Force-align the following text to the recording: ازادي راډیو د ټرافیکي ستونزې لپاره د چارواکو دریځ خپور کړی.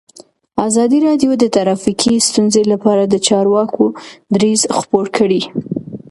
ازادي 0.67 0.97
راډیو 1.07 1.31
د 1.37 1.43
ټرافیکي 1.55 2.13
ستونزې 2.27 2.63
لپاره 2.71 3.03
د 3.07 3.15
چارواکو 3.27 3.85
دریځ 4.35 4.61
خپور 4.79 5.05
کړی. 5.17 5.41